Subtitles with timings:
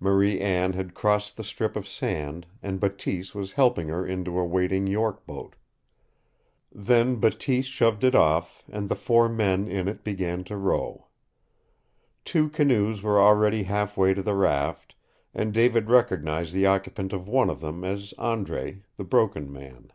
[0.00, 4.44] Marie Anne had crossed the strip of sand, and Bateese was helping her into a
[4.46, 5.54] waiting York boat.
[6.72, 11.08] Then Bateese shoved it off, and the four men in it began to row.
[12.24, 14.94] Two canoes were already half way to the raft,
[15.34, 19.92] and David recognized the occupant of one of them as Andre, the Broken Man.